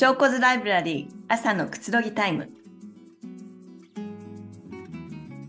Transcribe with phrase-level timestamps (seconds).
[0.00, 2.48] 証拠図ライブラリー朝のくつろぎタイム。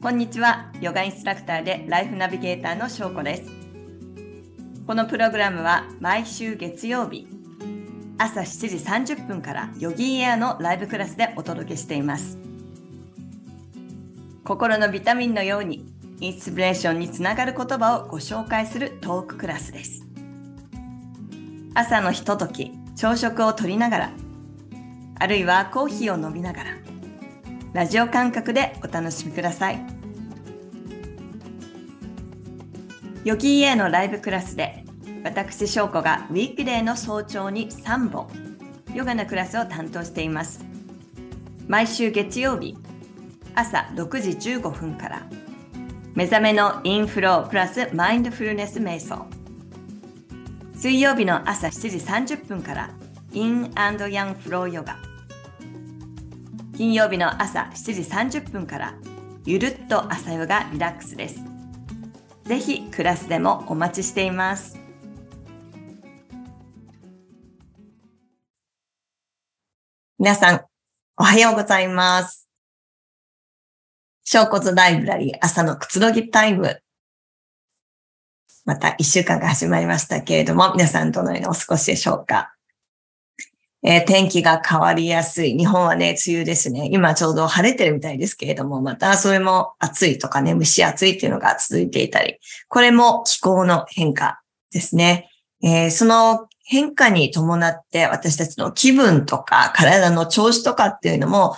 [0.01, 3.43] こんにちはヨガインストラクターでライフナビゲーターの翔子です。
[4.85, 7.29] このプログラムは毎週月曜日
[8.17, 12.37] 朝7時30分からヨギーエアのライブクラスでお届けしています。
[14.43, 15.85] 心のビタミンのように
[16.19, 20.05] インスピレーションにつながる言葉をご紹介するトーククラスです。
[21.73, 24.11] 朝のひととき朝食をとりながら
[25.21, 26.71] あるいはコーヒーを飲みながら
[27.73, 29.79] ラジオ感覚でお楽しみください。
[33.23, 34.83] ヨギーエのライブクラスで
[35.23, 38.29] 私翔子がウィークデーの早朝に3本
[38.95, 40.65] ヨガのクラスを担当しています。
[41.67, 42.75] 毎週月曜日
[43.53, 45.27] 朝6時15分から
[46.15, 49.27] 目覚めのインフロープラスマインドフルネス瞑想。
[50.73, 52.89] 水曜日の朝7時30分から
[53.33, 54.97] インヤンフローヨガ
[56.75, 58.93] 金曜日の朝7時30分から
[59.45, 61.39] ゆるっと朝ヨガリラックスです。
[62.43, 64.77] ぜひクラスでもお待ちしています。
[70.19, 70.65] 皆さん
[71.17, 72.49] おはようございます。
[74.25, 76.81] 小骨ライブラリー朝のくつろぎタイム。
[78.65, 82.53] また一週間が始まりましたけれども、皆さんどのようにお過ごしでしょうか？
[83.83, 85.57] えー、天気が変わりやすい。
[85.57, 86.89] 日本はね、梅雨ですね。
[86.91, 92.37] 今ちょうど晴れてるみたいですけれども、またそれも暑いとかね、蒸し暑いっていうのが続いていたり、
[92.67, 95.29] これも気候の変化ですね。
[95.63, 101.55] えー、その変化に伴って私たちの気分とか体の調子とかっていうのも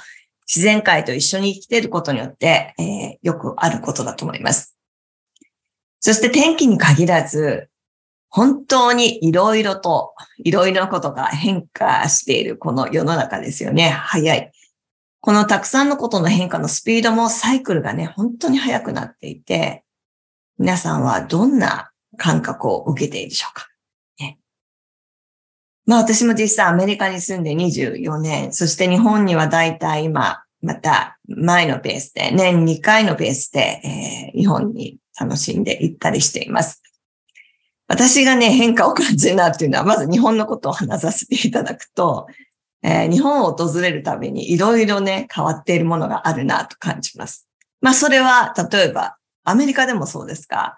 [0.48, 4.76] 自然界と一緒に生きていることによって、えー、よくあることだと思います。
[6.00, 7.70] そして天気に限らず、
[8.36, 13.90] 本当にいろいろと、いろいろなことが変化しているこの世の中ですよね。
[13.90, 14.52] 早い。
[15.20, 19.84] このたくさんのことの変化のスピードもサイクルがね、本当に速くなっていて、
[20.58, 23.68] 皆さんはどんな感覚を受けているでしょうか。
[24.20, 24.40] ね、
[25.86, 36.83] まあ私も実際アメリカに住んで24年、そして日本にはだいたい今また前のペースで、年2回のペースで、えー、日本に楽しんで行ったりしています。
[37.88, 42.28] 私がね、変化を感じるなっていうのは、まず日本のことを話させていただくと、
[42.82, 47.48] えー、日本を訪れるたびにいろいろね、変わっているものがあるなと感じます。
[47.82, 50.76] まあ、それは、例えば、アメリカでもそうですが、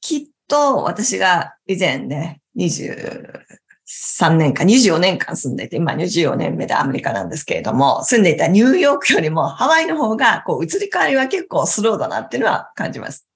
[0.00, 13.28] きっと私が以前ね、23年間、24年間住んでいて、今24年目でアメリカなんですけれども、住んでいたニューヨークよりもハワイの方が、こう、移り変わりは結構スローだなっていうのは感じます。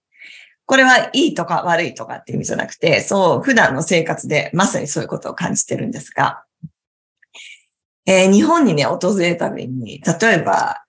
[0.68, 6.44] これはいいとか悪いとかっていう意味じゃなくて、そう、普段の生活でまさにそういうことを感じてるんですが、
[8.04, 10.84] えー、日本にね、訪れるために、例えば、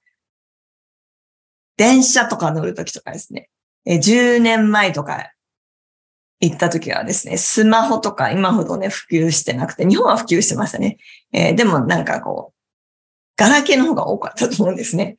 [1.77, 3.49] 電車とか乗るときとかですね、
[3.85, 5.31] え、10年前とか
[6.41, 10.97] 行った時はですね、スマホとか今ほどね、普及してなくて、日本は普及してましたね。
[11.31, 12.59] えー、でもなんかこう、
[13.37, 15.15] ガラケーの方が多かったと思うんですね。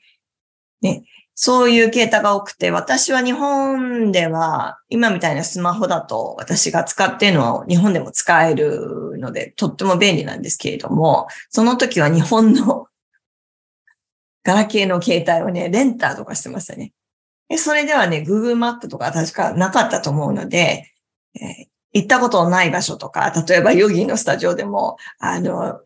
[0.83, 1.05] ね。
[1.35, 12.87] そういう携帯が多くて、私は日本では、今みたいなスマホだと私が使っているのは日本でも使えるので、とっても便利なんですけれども、その時は日本の
[14.45, 16.93] ガラケーの携帯をね、レンターとかしてましたね。
[17.57, 20.93] それではね、Google マップとか確かなかったと思うので、
[21.35, 25.81] えー、行ったことのない場所とか、例えばヨギのスタジオでも、あの、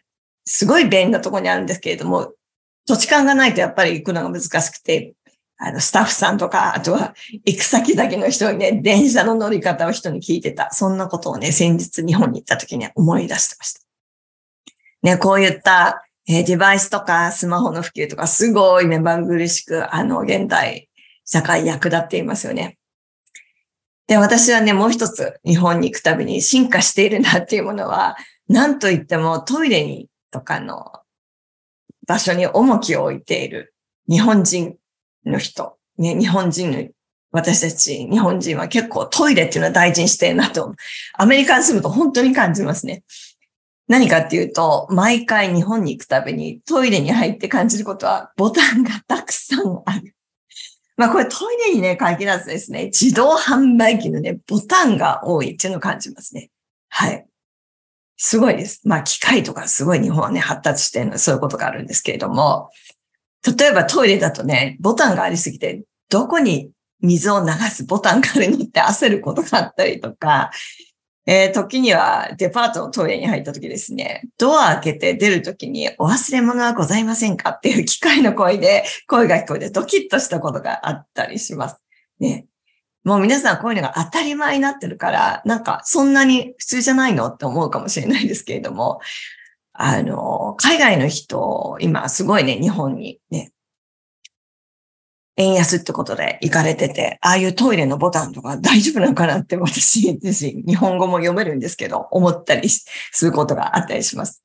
[0.45, 2.33] すごい便利なところにあるんですけれども、
[2.87, 5.15] 土地勘がないとやっぱり行くのが難しくて、
[5.57, 10.71] あの、スタッフさんとか、あとは行く先々の人にね、電車の乗り方を人に聞いてた。
[10.73, 13.81] そんなことをね、先日日本に行った時に思い出してました。
[15.03, 20.89] ね、こういった、えー、デバイスとかスマホの普及とかすごい目まぐるしく、あの、現代
[21.25, 22.79] 社会役立っていますよね。
[24.07, 28.17] で、私はね、もう一つ日本に行くたびに進化しているなっていうものは、
[28.49, 31.01] 何と言ってもトイレにとかの
[32.07, 33.75] 場所に重きを置いている
[34.09, 34.77] 日本人
[35.25, 36.85] の人、ね、日本人の
[37.35, 40.75] 私たち日本人は結構トイレっていうのは大事にしてるなと、
[41.15, 43.03] アメリカに住むと本当に感じますね。
[43.89, 50.15] 何かっていうと、毎回日本に行くたびにトイレに入って感じることはボタンがたくさんある。
[50.97, 56.51] まあこれトイレにね、限らずですね、自動販売機のね、ボタンが多いっていうのを感じますね。
[56.89, 57.27] はい。
[58.17, 58.81] すごいです。
[58.85, 62.71] まあ機械とかすごい日本はね、発達してるのそういうことがあるんですけれども、
[63.59, 66.71] 例えばトイレだとね、ボタンがありすぎて、どこに
[67.01, 70.51] 水を流すボタンがあるのって焦ることがあったりとか、
[71.27, 81.83] えー、時にはデパートのトイレに入った時ですね、ドア開けて出る時にお忘れ物はございませんかっていう機械の声で声が聞こえてドキッとしたことがあったりします。
[82.21, 82.47] ね。
[83.05, 89.01] もう皆さんこういうのが当たり前になってるから、なんかそんなに普通じゃないのって思うかもしれないですけれども、
[89.75, 93.53] あの、海外の人、今すごいね、日本にね、
[95.37, 102.87] 円安ってことで行かれてて、ああいうトイレのボタンとか大丈夫なのかなって私自身、日本語も読めるんですけど、思ったりす
[103.25, 104.45] ることがあったりします。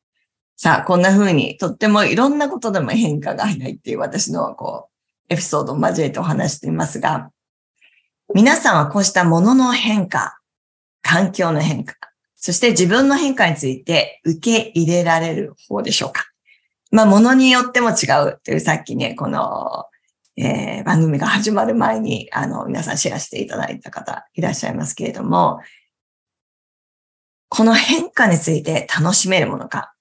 [0.58, 4.90] さあ、こんな風にとってもいろんなことでも変化が早いっていう私のこ
[5.30, 7.30] う、エピソードを交えてお話していますが、
[8.34, 10.40] 皆さんはこうしたものの変化、
[11.04, 11.94] 環境の変化、
[12.40, 16.26] そして自分の変化について受け入れられる方でしょうか
[16.92, 19.86] まあ、ものによっても違うっていうさっきね、この
[20.42, 25.60] えー、番組が始まる前に、あの、皆さんシェアしていただいた方いらっしゃいますけれども、
[27.50, 29.94] この変化について楽しめるものか、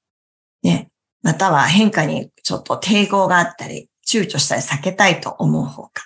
[0.63, 0.91] ね、
[1.23, 6.05] または変化にちょっと抵抗があったり、躊躇したり避けたいと思う方か。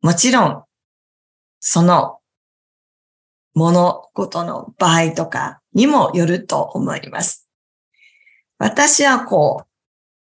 [0.00, 0.64] もちろん、
[1.58, 2.17] その
[3.54, 7.48] 物事の場合とかにもよると思います。
[8.58, 9.68] 私はこう、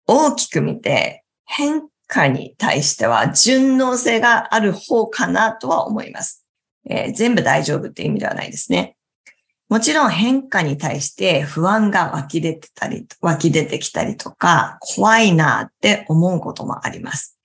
[0.08, 6.46] 大きく見て変化に対しては順応性がある方かなとは思います。
[6.90, 8.98] えー、全部大丈夫っていう意味ではないですね。
[9.70, 17.40] もちろん変化に対して不安が湧き出てたり、湧き出てきたりとか、怖いなって思うこともあります。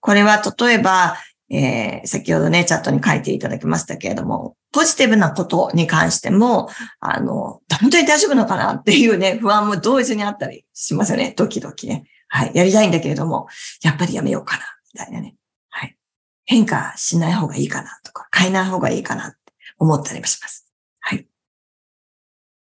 [0.00, 1.16] これは例えば、
[1.50, 6.68] えー、先ほどね、チャットに書いていただきましたけれども、ポジティブなことに関しても、
[7.00, 11.32] あの、本当に大丈夫なのかなっていうね、不安も同時にあったりしますよね。
[11.36, 12.04] ドキドキね。
[12.28, 12.50] はい。
[12.54, 13.48] やりたいんだけれども、
[13.82, 14.62] やっぱりやめようかな、
[14.92, 15.36] みたいなね。
[15.70, 15.96] はい。
[16.44, 19.38] 変化しない方がいいかなとか、変えない方がいいかなって
[19.78, 20.70] 思ったりもします。
[21.00, 21.26] はい。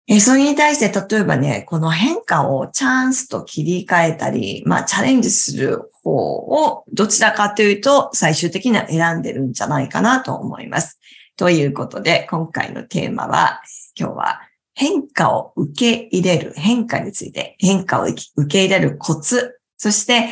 [0.07, 10.99] えそれに対して、例えばね、この変化をチャンスと切り替えたり、まあ、チャレンジする方を、どちらかというと、最終的には選んでるんじゃないかなと思います。
[11.37, 13.61] ということで、今回のテーマは、
[13.97, 14.41] 今日は、
[14.75, 20.29] 変化を受け入れる、変化について、変化を受け入れるコツ、そして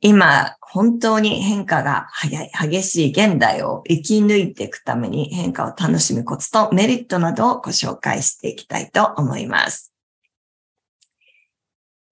[0.00, 9.87] 今、本当に変化が早い、激しい現代を生き抜いていくために変化を楽しむコツとメリットなどをご紹介していきたいと思います。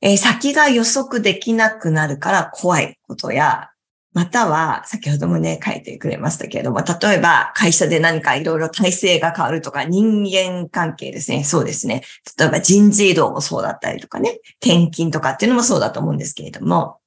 [0.09, 3.71] え、先が予測できなくなるから怖いことや、
[4.13, 11.43] または、先ほどもね、書いてくれましたけれども、例えば会社で何かいろいろ体制が変わるとか、人間関係ですね。
[11.43, 12.05] そうですね。
[12.39, 16.99] 例えば人事異動もそうだったりとかね、転勤とかっていうのもそうだと思うんですけれども、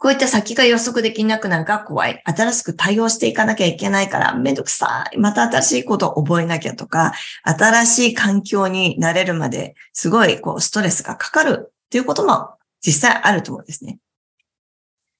[0.00, 2.22] こういった先が予測できなくなるが怖い。
[2.24, 5.18] 新しく対応していかなきゃいけないからめんどくさい。
[5.18, 7.12] また新しいことを覚えなきゃとか、
[7.42, 12.50] 新しい環境になれるまですごいこうストレスがかかるっていうことも
[12.80, 13.98] 実際あると思うんですね。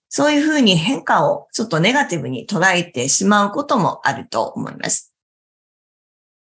[0.09, 5.13] そういうふうに変化をちょっとネガティブに捉えてしまうこともあると思います。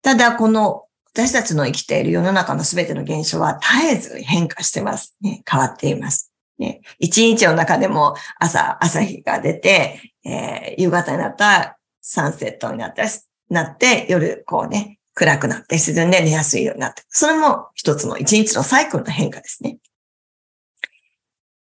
[0.01, 5.15] ただ、この私たちの生きている世の中のすべての現象は絶えず変化してます。
[5.21, 6.28] ね、変わっています。
[6.59, 13.03] ね、一日の中でも朝、朝日が出て、えー、夕方になったらサンセットになった
[13.49, 17.03] なって、夜こうね、暗くなって沈んで寝やすいようになって。
[17.09, 19.79] それも一つの一日のサイクルの変化ですね。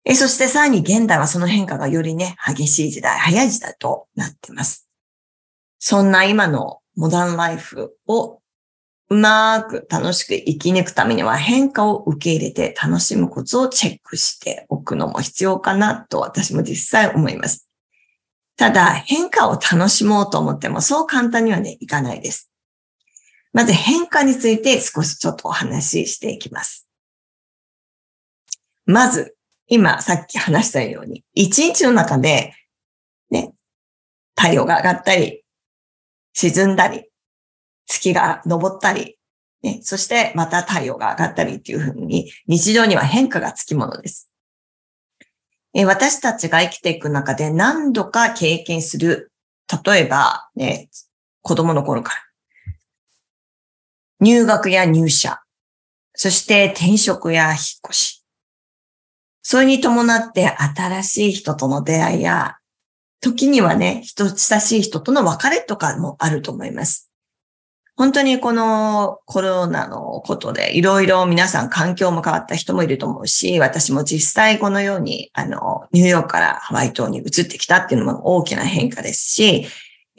[0.04, 4.88] えそしてさらに現代はその変化がよりね、激しい時代、早い時代となっています。
[5.78, 8.39] そんな今のモダンライフを
[9.10, 17.68] うまく楽しく生き抜くためには変化を受け入れて楽しむコツをチェックしておくのも必要かなと私も実際思います。
[18.56, 22.52] ただ変化を楽しもうと思ってもそう簡単にはね、いかないです。
[23.52, 26.88] まず変化について少しちょっとお話ししていきます。
[28.86, 29.34] まず、
[29.66, 32.54] 今さっき話したように、一日の中で、
[33.30, 33.54] ね、
[34.36, 35.42] 太陽が上がったり、
[36.32, 37.09] 沈んだり、
[37.90, 39.18] 月が昇ったり、
[39.62, 44.30] ね、そしてまた太陽が上がったりっていうふうに、日常には変化がつきものです。
[45.74, 49.32] え私たちが生きていく中で何度か経験する、
[49.84, 50.88] 例えば、ね、
[51.42, 52.20] 子供の頃から、
[54.20, 55.40] 入学や入社、
[56.14, 57.56] そして転職や引っ
[57.88, 58.24] 越し、
[59.42, 62.56] それに伴って新しい人との出会いや、
[63.20, 67.09] 時にはね、人、親しい人との別れとかもあると思います。
[68.00, 79.66] 本当にこのコロナのことでいろいろ皆さん環境も変わった人もいると思うし、私も実際このように、あの、ニューヨークからハワイ島に移ってきたっていうのも大きな変化ですし、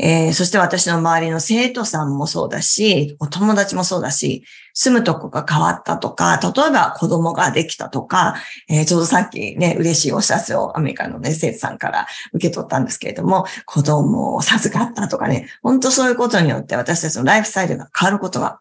[0.04, 4.44] えー、そして私の周りの生徒さんもそうだし、お友達もそうだし、
[4.74, 8.36] 住むとこが変わったとか、例えば子供ができたとか、
[8.68, 18.60] えー、ちょうどさっきね、嬉しいお知らせをアメリカのね、生徒さんから受け取ったんですけれども、子供を授かったとかね、本当そういうことによって私たちのライフスタイルが変わることが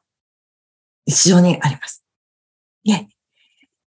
[1.07, 2.05] 一常にあります。
[2.85, 3.09] ね。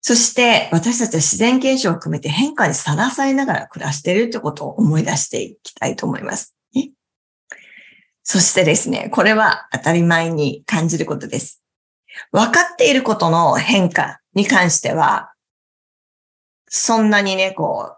[0.00, 6.55] そして私たちは自然現象を含めて変化にさらされながら暮らしているということを思い出していきたいと思います。
[8.28, 11.62] そしてですね、これは当たり前に感じることです。
[12.32, 15.32] 分かっていることの変化に関しては、
[16.68, 17.92] そんなにね、こ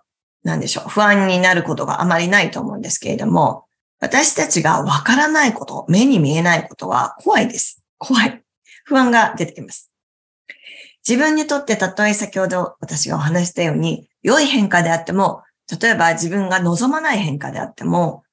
[0.44, 3.64] う、なんでしょう、不安になることがあまりないと思うんですけれども、
[4.00, 7.82] 私たちが分からないこと、目に見えないことは怖いです。
[7.96, 8.42] 怖い。
[8.84, 9.90] 不安が出てきます。
[11.08, 15.42] 自分にとってたとえ先ほど私がお話したように、良い変化であっても、
[15.80, 18.24] 例えば自分が望まない変化であっても、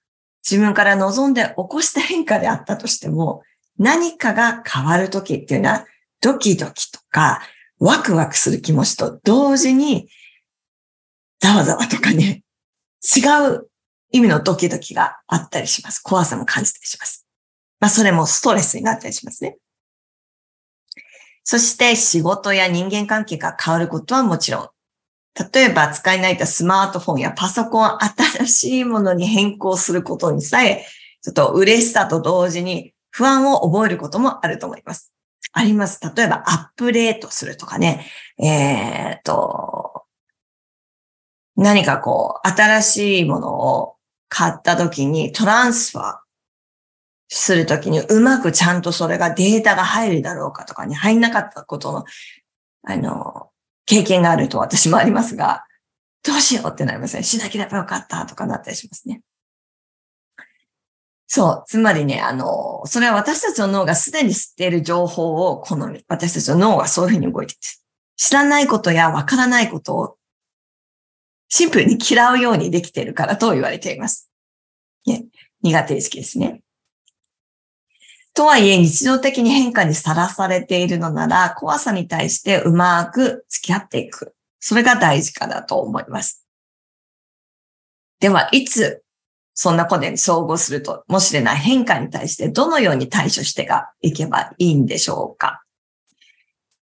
[0.50, 3.42] 自分から望んで起こした変化であったとしても、
[3.80, 5.86] 何かが変わるときっていうのは、
[6.22, 7.42] ドキドキとか、
[7.80, 10.08] ワクワクする気持ちと同時に、
[11.40, 12.44] ざわざわとかね、
[13.04, 13.22] 違
[13.56, 13.70] う
[14.12, 16.00] 意味のドキドキがあったりします。
[16.00, 17.28] 怖さも感じたりします。
[17.80, 19.58] まあ、それもストレスになったりしますね。
[21.44, 24.70] そして仕事や人間関係が変わることはもちろん
[25.54, 27.98] 例えば使い慣れたスマートフォンやパソコン
[28.38, 30.86] 新しいものに変更することにさえ、
[31.22, 35.12] ちょっと嬉しさと同時に不安を覚えることもあると思います。
[35.52, 36.00] あります。
[36.16, 38.06] 例えばアップデートするとかね。
[38.38, 40.04] えー、っと、
[41.56, 43.96] 何かこう、新しいものを
[44.30, 46.18] 買った時にトランスファー
[47.30, 52.06] するときにうまくちゃんとそれがデータが入るだろうかとかに入んなかったことの、
[52.84, 53.50] あの、
[53.86, 55.66] 経験があると私もありますが、
[56.24, 57.24] どうしようってなりますね。
[57.24, 59.22] しなければよかったとかなったりしますね。
[61.28, 61.64] そう。
[61.68, 67.62] つまりね、あの、それは私たちの脳がすでに知っている情報を好み、私たちの脳がそういうふうに動いている。
[68.18, 70.18] 知らないことやわからないことを
[71.50, 74.30] シンプルに嫌うようにできているからと言われています。
[75.06, 75.26] ね、
[75.62, 76.62] 苦手意識ですね。
[78.36, 84.36] とはいえ日常的に変化にさらされているのなら、怖さに対してうまく付き合っていく。
[84.60, 86.46] それが大事かなと思います。
[88.20, 89.04] では、いつ
[89.54, 93.70] そんなことに遭遇すると、もしれない変化に対してどのように対処して
[94.02, 95.64] いけばいいんでしょうか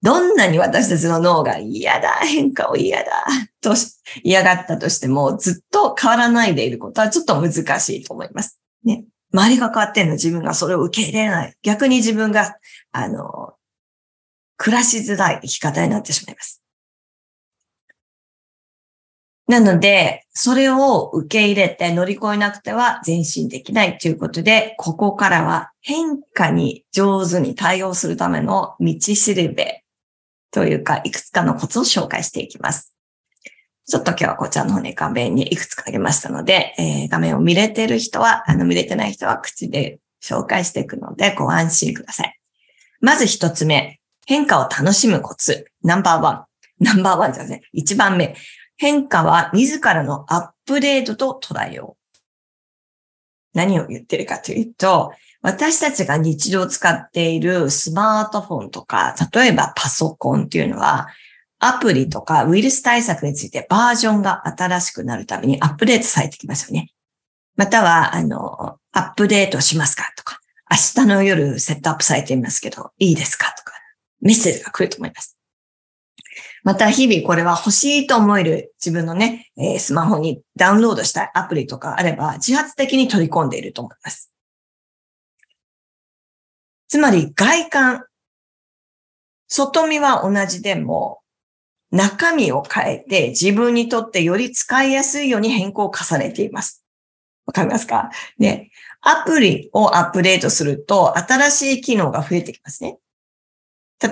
[0.00, 3.26] どんなに私たちの脳が嫌だ、変化を嫌だ、
[3.61, 3.75] と
[4.23, 8.59] 嫌がったとしても、ずっと変わらないでいることはちょっと難しいと思います。
[8.85, 9.05] ね。
[9.33, 11.54] 周りが変わってんの自分がそれを受け入れない。
[11.62, 12.56] 逆に自分が、
[12.92, 13.54] あの、
[14.56, 16.62] 暮らしづらい生き方になってしまいます。
[19.49, 29.85] なので、それを受け入れて乗り越えなくては前進できないということで、ここからは変化に上手に対応するための道しるべ
[30.50, 32.95] というか、いくつかのコツを紹介していきます。
[33.88, 42.37] ちょっと今日はこちらの方に画面にいくつかあげましたので、えー、画面を見れてる人は、あの見れてない人は口で紹介していくので、ご安心ください。
[43.00, 45.71] まず一つ目、変化を楽しむコツ。
[45.85, 46.45] ナンバーワン。
[46.85, 47.62] ナンバーワンじゃない。
[47.73, 48.35] 一番目。
[48.76, 52.19] 変化は自らのアップデートと捉えよう。
[53.55, 55.12] 何を言ってるかというと、
[55.43, 61.07] 私たちが日常使っているスマートフォンとか、例えばパソコンっていうのは、
[61.58, 66.90] アプリとかウイルス対策についてバージョンが新しくなるためにアップデートされてきますよね。
[67.56, 73.72] または、あの、アップデートしますかとか、明日の夜セットアップされていますけど、いいですかとか、
[74.20, 75.38] メッセージが来ると思います。
[76.64, 84.30] また、日々これは欲しいと思える自分のね、え、スマホにダウンロードしたアプリとかあれば、自発的に取り込んでいると思います。
[86.88, 88.04] つまり、外観、
[89.48, 91.20] 外見は同じでも、
[91.90, 96.85] 中身を変えて自分にとってより使いやすいように変更を重ねています。
[97.47, 98.11] わかりますか？
[98.38, 98.71] ね。
[99.02, 102.99] アプリをアップデートすると新しい機能が増えてきますね。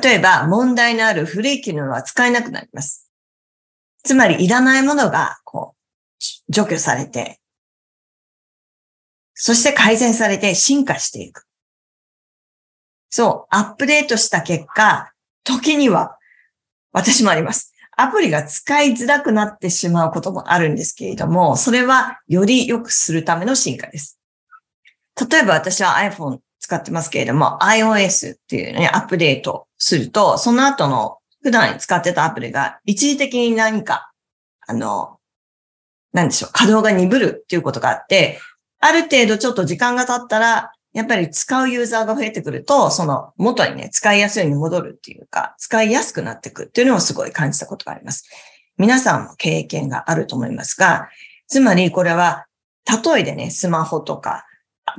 [0.03, 3.11] 例えば問題のある古い機能は使えなくなります。
[4.05, 7.41] つまりいらないものがこう除去されて、
[9.35, 11.45] そして改善されて進化していく。
[13.11, 15.13] そう、アップデートした結果、
[15.43, 16.19] 時には
[16.95, 17.75] 私もあります。
[17.97, 24.19] アプリが使いづらくなってしまうこともあるんですけれども、それはより良くするための進化です。
[25.31, 34.11] 例えば私は iPhone 使ってますけれども、iOS っていうね、アップデートすると、その後の普段使ってたアプリが一時的に何か、
[34.67, 35.19] あの、
[36.13, 38.41] なんでしょう、稼働が鈍るっていうことがあって、
[38.81, 48.25] ある程度ちょっと時間が経ったら、やっぱり使うユーザーが増えてくると、その元にね、使いやすいように戻るっていうか、使いやすくなっていくっていうのをすごい感じたことがあります。
[48.79, 51.09] 皆さんも経験があると思いますが、
[51.49, 52.47] つまりこれは、
[53.05, 54.45] 例えでね、スマホとか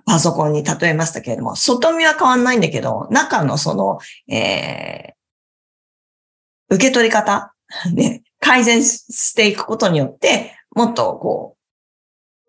[0.05, 7.53] パソコンに例えましたけれども、外見は変わんないんだけど、中のその、えー、受け取り方、
[7.93, 11.55] ね、改善していくことによって、もっとこ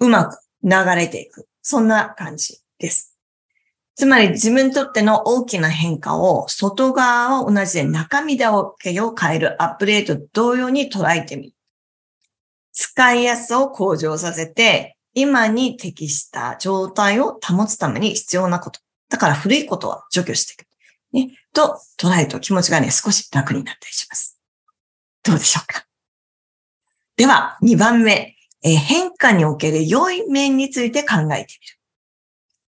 [0.01, 1.47] う、うまく流れていく。
[1.63, 3.16] そんな感じです。
[3.97, 11.53] つまり自分にとっての大きな変化を外側は同じで中身だけを変えるアップデート同様に捉えてみる。
[12.73, 18.81] 使いやすさを向上させて、今に適した状態を保つために必要なこと。
[19.09, 20.69] だから古いことは除去していく。
[21.13, 24.39] ね、と捉えると気持ちがね、少し楽になったりします。
[25.23, 25.87] どうでしょうか
[27.17, 31.77] では、2番目、え変化における良い面について考えてみる。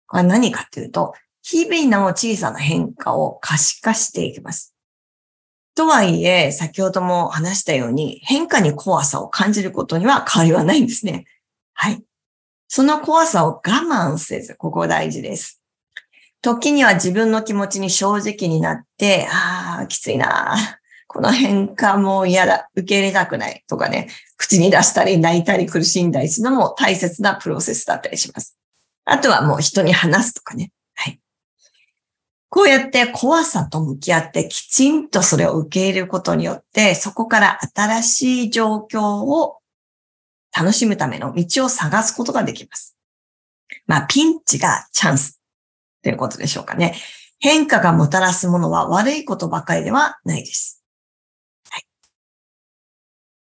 [0.07, 4.75] これは何かっていうと、日々の小さな変化を可視化していきます。
[5.77, 11.27] とはいえ、先ほども話したように、変化に怖さを感じることには変わりはないんですね。
[11.75, 12.03] はい。
[12.67, 15.61] その怖さを我慢せず、ここ大事です。
[16.41, 20.57] 時には自分の気持ちに正直になって、ああ、きついな。
[21.07, 22.69] この変化も嫌だ。
[22.75, 28.57] 受け入れたくないとかね、口に出したり泣いたり苦しんだりするのも大切なプロセスだったりします。
[29.07, 30.73] あとはもう人に話すとかね。
[30.95, 31.21] はい。
[32.49, 39.59] こうやって怖さと向き合ってきちんとそれを受け入れることによって、そこから新しい状況を
[40.57, 42.97] 楽しむための道を探すことができます。
[43.87, 45.41] まあ、ピンチがチャンス
[46.03, 46.97] ということでしょうかね。
[47.39, 50.85] 変化がもたらすものは悪いことばかりではないです。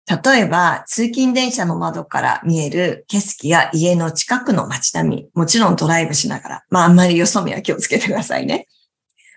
[0.07, 8.67] 例えば、通勤電車の窓から見える景色や家の近くの街並み、もちろんドライブしながら、まああんまりよそ見は気をつけてくださいね。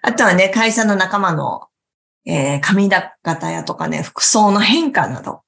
[0.03, 1.67] あとはね、会社の仲間の、
[2.25, 5.41] えー、髪型やとかね、服装の変化など、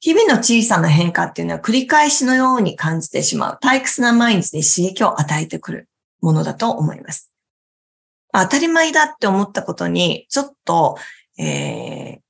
[0.00, 5.88] 日々の小さな変化っていうのは繰り返しのように感じてしまう退屈な毎日で刺激を与えてくる
[6.20, 7.32] ものだと思います。
[8.32, 10.98] 当たり前だって思ったことに、ちょっと、
[11.36, 12.20] えー、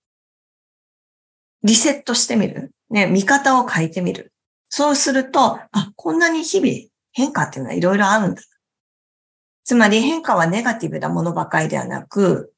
[1.62, 2.72] リセットしてみる。
[2.90, 4.32] ね、見方を変えてみる。
[4.68, 8.42] そうすると、あ、こんなに日々変化っていうのはいろいろあるんだ。
[9.64, 12.52] つまり変化はネガティブなものばかりではなく、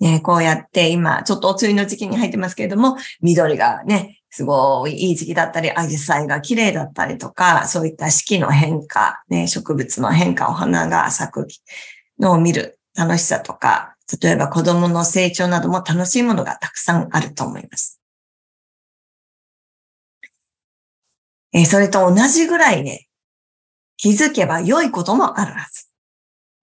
[0.00, 11.46] ね、こうやって今、ちょっとお梅雨の時期に入ってますけれども、緑がね、すごいいい時期だったり、アジサイが綺麗だったりとか、そういった四季の変化、ね、植物の変化、お花が咲く
[12.18, 17.99] のを見る楽しさとか、例えば子供の成長なども楽しいものがたくさんあると思います。
[21.52, 23.08] えー、それと同じぐらいね、
[23.96, 25.86] 気づけば良いこともあるはず。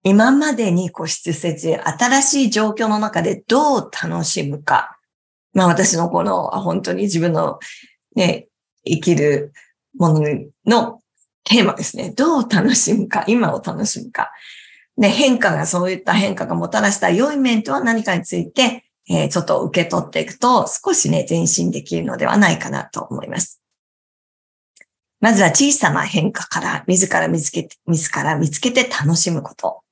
[0.02, 4.98] 今までに固執せず、新しい状況の中でどう楽しむか。
[5.52, 7.58] まあ私のこの、本当に自分の
[8.14, 8.48] ね、
[8.84, 9.52] 生きる
[9.96, 10.22] もの
[10.66, 11.00] の
[11.44, 12.10] テーマですね。
[12.10, 14.30] どう楽しむか、今を楽しむか。
[14.96, 23.62] で、変化が、そういった変化がもたらした良い面とは何かについて、えー、ちょっと受け取っていくと、少しね、前進できるのではないかなと思います。
[25.20, 29.82] まずは小さな変化から自ら見つけて、自ら見つけて楽しむこと。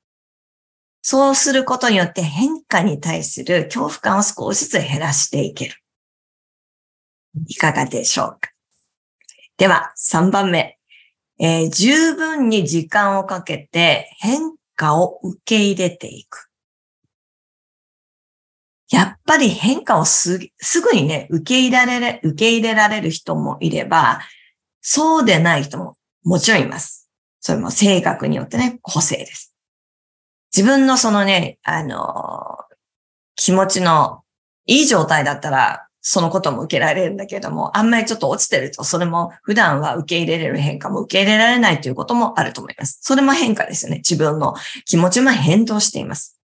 [1.03, 5.75] そうすることによって変化に対する恐怖感を少しずつ減らしていける。
[7.47, 8.51] いかがでしょうか？
[9.57, 10.79] では、3番目。
[11.39, 16.49] えー、十分に時間をかけて変化を受け入れていく。
[18.91, 24.21] やっぱり変化をすぐにね、受け入れられる、受け入れられる人もいれば、
[24.89, 27.11] そうでない人ももちろんいます。
[27.41, 29.53] それも性格によってね、個性です。
[30.57, 32.57] 自分のそのね、あの、
[33.35, 34.23] 気持ちの
[34.65, 43.01] いい状態だったら、そのことも受けられるんだけども、あんまりちょっと落ちてると、それも普段は受け入れれる変化も受け入れられないということもあると思います。
[43.03, 43.99] それも変化ですよね。
[44.09, 46.41] 自分の気持ちも変動しています。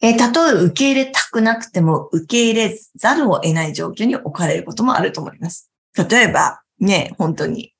[0.00, 5.69] えたとえ受け入れたくなくても受け入れざるを得ない状況に置かれることもあると思います。
[5.96, 7.74] 例えば、ね、本当に、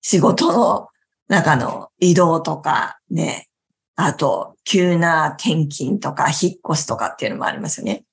[0.00, 0.88] 仕事の
[1.28, 3.48] 中の移動とか、ね、
[3.94, 8.04] あと、急な転勤とか、引っ越しとかっていうのもありますよね。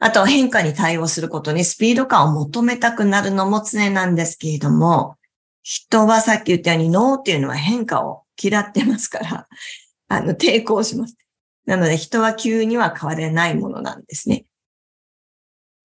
[0.00, 5.16] あと、変化に対応することにスピード感を求めたくなるのも常なんですけれども、
[5.62, 9.46] 人はさっき言ったように脳っていうのは変化を嫌ってますから、
[10.08, 11.16] あの、抵抗します。
[11.64, 14.44] なので人は急には変われないものなんですね。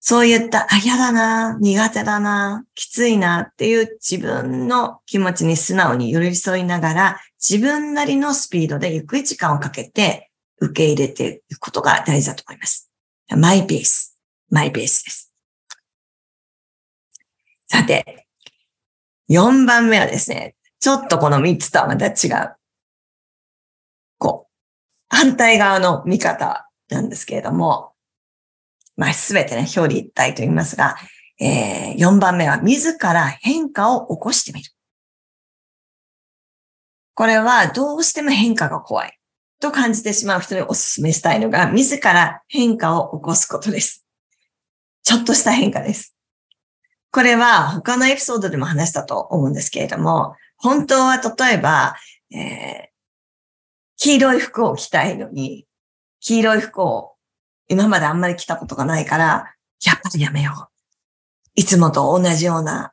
[0.02, 12.90] そういった、あ、嫌だな、苦手だな、きついなっていう自分の気持ちに素直に寄り添いながら、自分なりのスピードでゆっくり時間をかけて受け入れていくことが大事だと思います。
[13.36, 15.34] マイペース、マイペースです。
[17.68, 18.26] さて、
[19.28, 22.56] 4番目はですね、ちょっとこの3つとはまた違う。
[24.16, 24.50] こう、
[25.10, 27.92] 反対側の見方なんですけれども、
[29.00, 30.94] まあ、すべてね、表裏一体と言いますが、
[31.40, 34.70] えー、4番目は自ら変化を起こしてみる。
[37.14, 39.18] これはどうしても変化が怖い
[39.58, 44.04] と感じてしまう人にお勧めしたいのが、自ら変化を起こすことです。
[45.02, 46.14] ちょっとした変化です。
[47.10, 51.96] これは他のエピソードでも話したと思うんですけれども、本当は例えば、
[52.34, 52.88] えー、
[53.96, 55.66] 黄色い服を着たいのに、
[56.20, 57.09] 黄色い服を
[57.70, 59.54] 今まであんまり来たことがないから、
[59.84, 60.70] やっぱりやめよう。
[61.54, 62.92] いつもと同じような、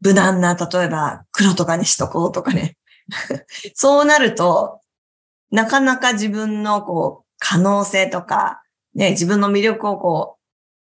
[0.00, 2.78] 無難な、例えば黒とかにしとこうとかね。
[3.74, 4.80] そうなると、
[5.50, 8.62] なかなか自分のこう、可能性とか、
[8.94, 10.44] ね、自分の魅力をこう、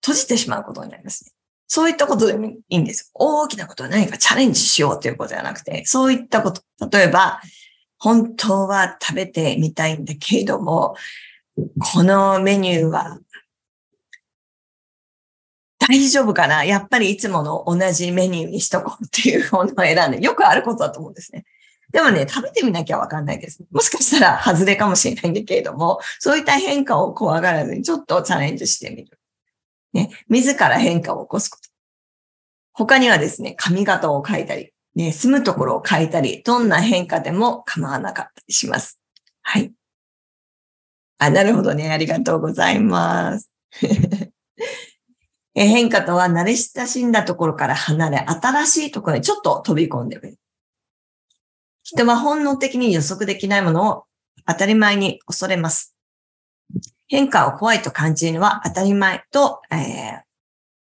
[0.03, 1.33] 閉じてしまうことになりますね。
[1.67, 3.11] そういったことでもいいんです。
[3.13, 7.41] 大きなことは何かチャレンジしようということじゃなくて、そういったこと、例えば、
[7.99, 10.95] 本当は食べてみたいんだけれども、
[11.79, 13.19] このメニューは
[15.79, 16.65] 大丈夫かな？
[16.65, 21.45] やっぱりいつもの同じメニューにしとこうっていうものを選んで、よくあることだと思うんですね。
[21.93, 23.65] でもね、食べてみなきゃわかんないです。
[23.71, 29.19] もしかしたら外れかもしれないんだけれども、そういった変化を怖がらずにちょっとチャレンジしてみる。
[29.93, 31.71] ね、自ら変化を起こすこと。
[32.73, 39.01] 他にはですね、髪型を変えたり、ね、住むところを変えたり、どんな変化でも構わなかったりします。
[39.43, 39.73] はい。
[41.19, 41.91] あ、なるほどね。
[41.91, 43.51] ありがとうございます。
[45.55, 50.39] え変化とは慣れ親しんだところから離れ、新しいところにちょっと飛び込んでみる。
[51.83, 54.05] 人は本能的に予測できないものを
[54.47, 55.95] 当たり前に恐れます。
[57.09, 60.21] 変化を怖いと感じるのは当たり前と、えー、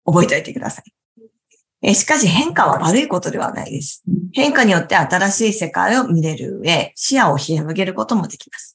[0.05, 0.93] 覚えておいてください。
[1.83, 4.03] えしかし変化は悪いことではないです。
[4.33, 8.70] 変化によって新しい世界を見れる上、視野を広げることもできます。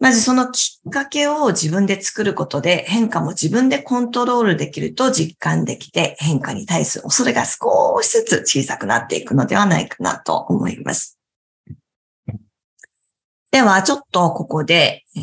[0.00, 11.18] まずそのきっかけを自分で作ることで変化も自分でコントロールできると実感できて変化に対する恐れが少しずつ小さくなっていくのではないかなと思います。
[13.54, 15.22] では、ちょっとここで、えー、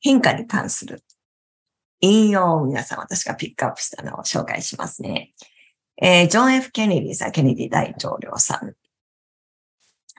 [0.00, 1.04] 変化に関する
[2.00, 5.32] 引用を皆さん私がピックアップしたのを紹介しますね。
[6.00, 8.74] えー、ジョン・ F・ ケネディさん、ケネディ大統領さん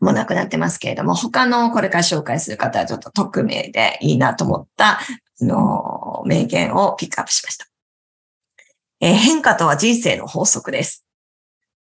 [0.02, 5.08] もう亡くなってますけれども、他のこれから紹介する方はちょっと匿名でいいなと思った、あ
[5.42, 7.68] の名言をピックアップしました。
[9.00, 11.06] えー、変化とは人生の法則です。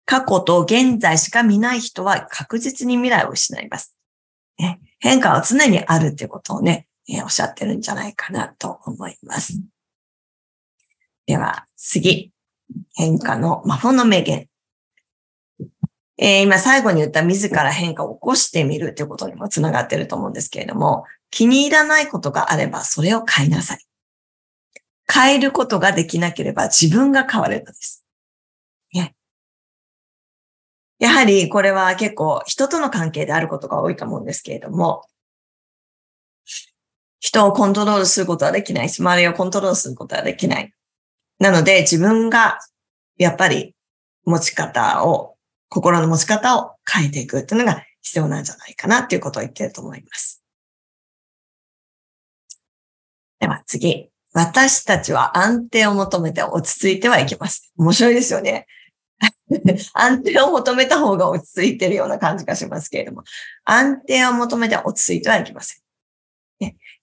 [0.06, 3.96] 過去と現在しか見ない人は確実に未来を失います。
[4.60, 9.60] ね、変化は常にあるってことをね、えー、おっしゃってるんじゃないかなと思います。
[11.26, 12.32] では次、
[12.94, 14.48] 変化の魔法の名言。
[16.18, 23.80] えー、今最後に言った自ら変化を起こしてみるということにもつながっていると思うんですけれども、気に入らないことがあればそれを変えなさい。
[25.12, 28.06] 変えることができなければ自分が変われるのです。
[28.94, 29.16] ね。
[31.00, 35.04] やはりこれは結構人との関係であることが多いと思うんですけれども、
[37.20, 40.74] 人をコントロールすることはできないし、周りをコントロールすることはできない。
[41.40, 42.60] なので自分が
[43.18, 43.76] やっぱり
[44.24, 45.35] 持ち方を
[45.70, 50.44] 心の持ち方を変えていくっていうのが必要なんじゃないかなっていうことを言ってると思います。
[53.40, 54.10] では次。
[54.34, 57.72] 私たちは安定を求めて落ち着いてはいけます。
[57.78, 58.68] 面白いですよね。
[59.94, 63.24] 安定を求めた方が落ち着いてるような感じがしますけれども、
[63.64, 65.85] 安定を求めて落ち着いてはいけません。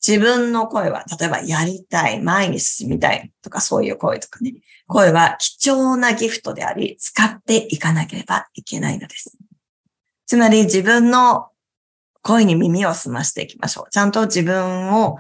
[0.07, 4.55] 自分の声は、例えばやりたい、前に進みたいとかそういう声とかね、
[4.89, 9.39] 声は貴重なギフトであり、使っていかなければいけないのです。
[10.27, 11.49] つまり自分の
[12.23, 13.91] 声に耳を澄ましていきましょう。
[13.91, 15.19] ちゃんと自分を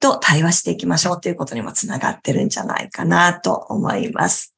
[0.00, 4.54] と対話していきましょうということにもつながってるんじゃないかなと思います。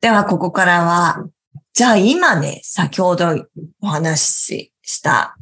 [0.00, 1.24] では、ここからは、
[1.72, 3.46] じゃあ今ね、先ほど
[3.80, 5.36] お話しした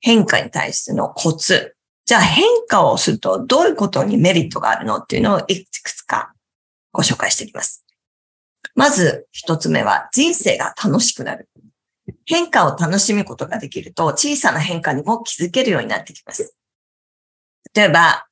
[0.00, 1.76] 変化に対してのコツ
[2.10, 6.34] じゃあ変化をするとどういうことにメリットがあるのっていうのをいくつか
[6.90, 7.84] ご紹介していきます。
[8.74, 11.48] まず一つ目は人生が楽しくなる。
[12.26, 16.56] 変化を楽しむことができると小さな変化にも気づけるようになってきます。
[17.74, 18.26] 例えば、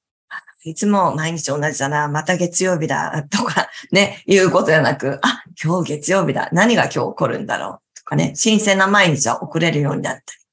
[0.65, 10.48] いつも毎日同じだな、また月曜日だ、とかね、いうことじゃなく、あ、今日月曜日だ、何が今日起こるんだろう、とかね、新鮮な毎日は送れるようになったり。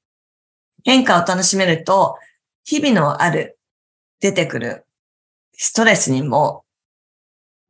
[0.86, 2.16] 変化を楽しめると、
[2.64, 3.58] 日々のある、
[4.20, 4.86] 出てくる
[5.52, 6.64] ストレスにも、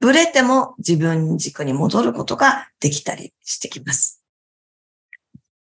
[0.00, 4.22] ブレても自分軸に戻ることができたりしてきます。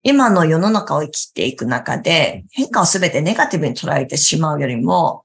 [0.03, 5.23] 今の世の中を生きていく中で、変化をすべてネガティブに捉えてしまうよりも、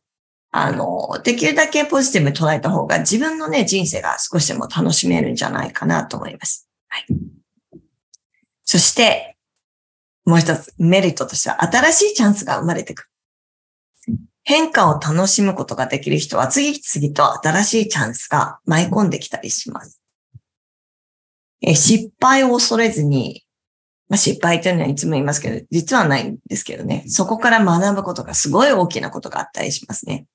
[0.53, 6.69] あの、できるだけポジティブに捉えた方が自分のね、人生が少しでも楽しめるんじゃないかなと思います。
[6.87, 7.07] はい。
[8.63, 9.37] そして、
[10.25, 13.09] もう一つメリットとしては新しいチャンスが生まれてくる。
[14.43, 20.01] 変化を楽しむことができる人は次々と新しいチャンスが舞い込んできたりします。
[21.63, 23.45] え失敗を恐れずに
[24.11, 27.05] まあ、失敗というのはいつも言いますけど、実はないんですけどね。
[27.07, 30.27] そこから学ぶことがすごい大きなことがあったりしますね。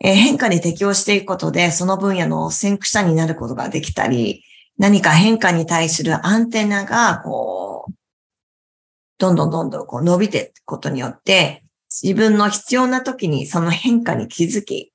[0.00, 4.44] え、変化に適応していくことで、その分野の先駆者になることができたり、
[4.76, 7.92] 何か変化に対するアンテナが、こう、
[9.18, 11.64] どんどんどんどんこう伸びていくことによって、
[12.02, 14.92] 自分の必要な時にその変化に気づき、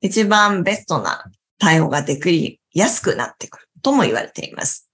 [0.00, 1.24] 一番ベストな
[1.58, 4.90] 対応ができやすくなってくるとも言われています。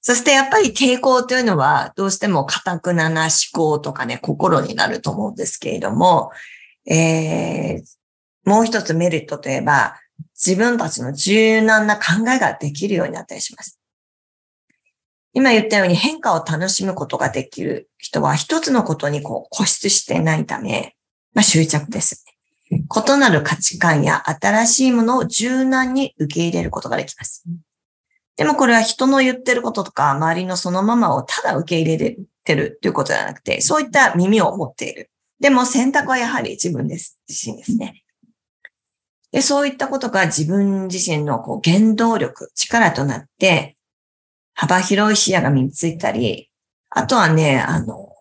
[0.00, 6.30] そしてやっぱり抵抗というのはどうしても堅くなな思考とかね、心になると思うんですけれども、
[6.86, 9.96] えー、もう一つメリットといえば、
[10.34, 13.77] 自分たちの柔軟な考えができるようになったりします。
[15.32, 20.96] 今言ったように変化を楽しむことができる人は一つのことにこう固執してないため、
[21.34, 22.24] まあ執着です。
[22.70, 27.44] 異なる価値観や新しいものを柔軟に受け入れることができます。
[28.36, 35.10] でもこれは人の言ってることとか、周りのそのままをただ受け入れてるっていうことじゃなくて、そういった耳を持っている。
[35.40, 37.18] でも選択はやはり自分です。
[37.28, 38.04] 自身ですね。
[39.32, 43.77] で、そういったことが自分自身のこう原動力、力となって、
[44.60, 46.50] 幅広い視野が身についたり、
[46.90, 48.12] あとはね、あの、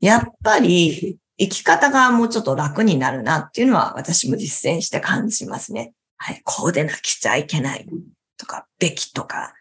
[0.00, 5.94] やっぱり生き方がもうちょっと楽になるなっていうのは私も実践して感じますね。
[6.18, 6.42] はい。
[6.44, 7.86] こうでなくちゃいけない。
[8.36, 9.54] とか、べきとか、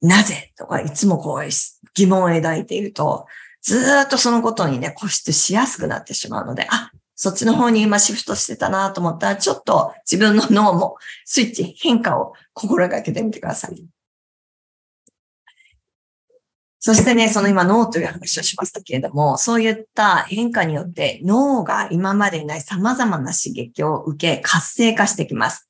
[0.00, 1.48] なぜとか、いつもこう
[1.94, 3.26] 疑問を抱いていると、
[3.62, 13.84] ずっとそのことにね、固執しやすくなってしまうので、あ、そっちの方に今シフトしてたなと思ったら、ちょっと自分の脳もスイッチ変化を心がけてみてください。
[16.78, 25.68] そしてね、その今脳という話をしましたけれども、そういった変化によって脳が今までにない様々な刺激を受け活性化してきます。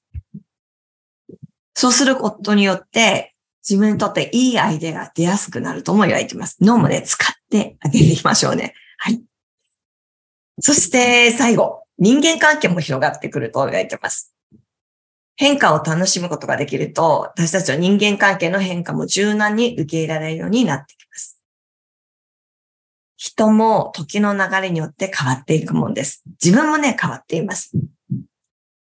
[1.73, 3.35] そうすることによって、
[3.67, 6.59] 自分にとっていいアイデアが出やすくなるとも言われています。
[6.61, 8.75] 脳もね、使ってあげていきましょうね。
[8.99, 9.28] はい。
[10.61, 14.35] そして最後、人間関係も広がってくると言われてます。
[15.37, 21.41] 変化を楽しむことができると、私たちは人間関係の変化も柔軟に受け入れられるようになってきます。
[23.17, 26.25] 人も時の流れによって変わっていくもんです。
[26.43, 27.71] 自分もね、変わっています。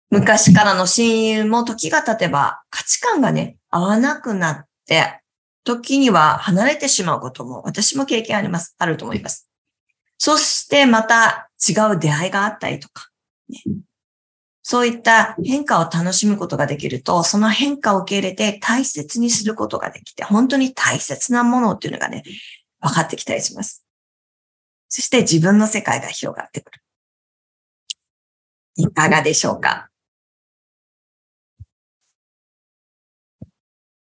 [0.09, 5.19] 昔からの親友も時が経てば価値観がね、合わなくなって、
[5.65, 8.75] 時には離れてしまうことも私も経験あります。
[8.77, 9.49] あると思います。
[10.17, 13.09] そしてまた違う出会いがあったりとか、
[13.49, 13.61] ね、
[14.63, 22.23] そういった変化を楽しむことができると、その変化を受け入れて大切にすることができて、本当に大切なものっていうのがね、
[22.79, 23.85] 分かってきたりします。
[24.89, 26.81] そして自分の世界が広がってくる。
[28.77, 29.89] いかがでしょうか？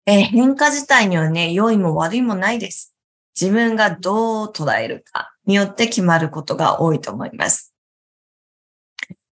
[0.05, 2.95] えー、変化自体にはね、良いも悪いもないです。
[3.39, 7.73] 自分がどう捉えるかによって決まることが多いと思います。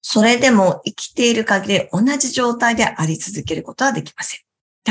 [0.03, 4.41] それでも生きている限り同じ状態であり続けることはできません。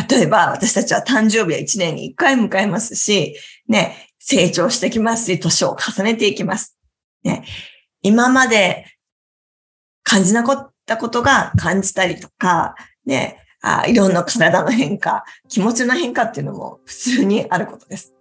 [0.09, 3.35] 例えば、私たちは誕生日は1年に1回迎えますし、
[3.67, 6.75] ね、成長してきますし、年を重ねていきます。
[7.23, 7.45] ね、
[8.01, 8.87] 今まで
[10.01, 12.73] 感じなかったことが感じたりとか、
[13.05, 18.12] ね、あいろんな体の変化、気持ちの変化っていうのも普通にあることです。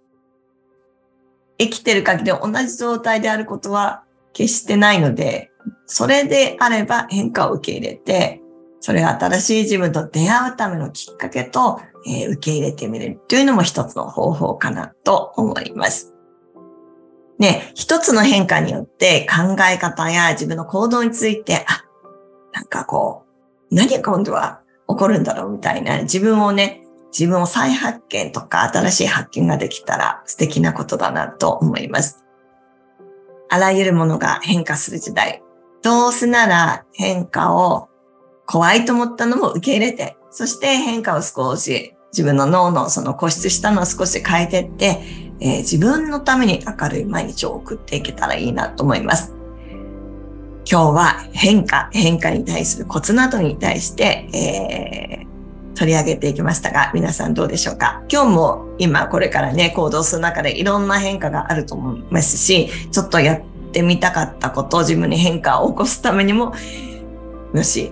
[1.57, 5.51] 生きてる限り同じ状態であることは決してないので、
[5.85, 8.41] それであれば変化を受け入れて、
[8.79, 16.13] それが新しい自分と出会うためのきっかけと、えー、受け入れてみるというのも一つの方法かなと思います。
[17.39, 21.85] ね、一つの変化によって考え方や自分の行動について、あ、
[22.51, 23.23] なんかこ
[23.71, 26.82] う、何が今度は起こるんだろうみたいな、自分をね、
[27.17, 32.25] 自分を再発見とか新しい発見ができたら素敵なことだなと思います。
[33.49, 35.43] あらゆるものが変化する時代。
[35.83, 37.89] どうせなら変化を
[38.47, 44.99] 怖いと思ったのも受け入れて、そして変化を少し自分の脳のその固執したのを少し変えていって、
[45.39, 49.35] えー、自分のために明るい毎日を送っていけたらいいなと思います。
[50.65, 55.32] 今日は変化、変化に対するコツなどに対して、えー、
[55.75, 58.03] 取り上げていきましたが、皆さんどうでしょうか？
[58.11, 66.53] 今日も今これからね、行動する中でいろんな変化があると思いますし、ちょっとやってみたかったことを自分に変化を起こすためにも、
[67.53, 67.91] もし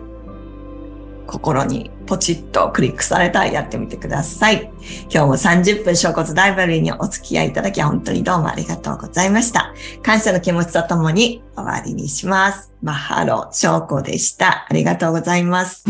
[1.28, 4.70] 心にポチッとクリックされたらやってみてください。
[5.10, 9.74] 今日も30分小骨ダイバリーにお付き合いいただき本当にどうもありがとうございました。
[10.04, 12.74] 感謝の気持ちとともに終わりにします。
[12.84, 14.68] マッハロー小子でした。
[14.70, 15.86] ありがとうございます。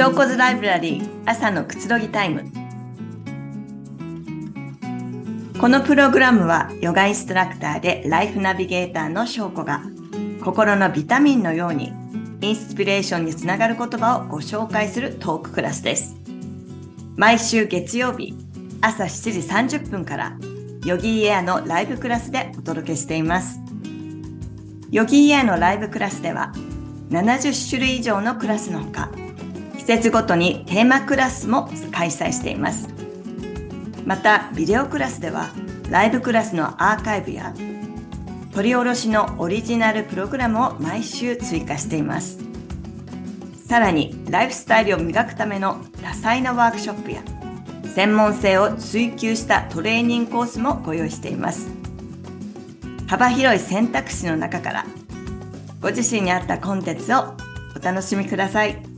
[0.00, 2.50] 小骨ライブラリー朝のくつろぎタイム。
[5.60, 9.82] このプログラムはヨガインストラクターでライフナビゲーターの翔子が
[10.42, 11.92] 心のビタミンのように
[12.40, 16.16] インスピレーションにつながる言葉をご紹介するトーククラスです。
[17.16, 18.34] 毎週月曜日
[18.80, 20.34] 朝7時30分から
[20.82, 23.60] ヨギーエアのライブクラスでお届けしています。
[24.90, 26.54] ヨギーエアのライブクラスでは
[27.10, 29.10] 70種類以上のクラスのほか
[29.90, 32.88] 節ごとにテーマクラスも開催しています。
[34.06, 35.50] またビデオクラスでは
[35.90, 37.52] ライブクラスのアーカイブや
[38.52, 42.38] 取り下ろしのオリジナルプログラムを毎週追加しています。
[43.66, 47.22] さらに、ライフスタイルを磨くための多彩なワークショップや、
[47.94, 51.68] 専門性を追求したトレーニングコースもご用意しています。
[53.06, 54.86] 幅広い選択肢の中から、
[55.80, 57.34] ご自身に合ったコンテンツを
[57.76, 58.89] お楽しみください。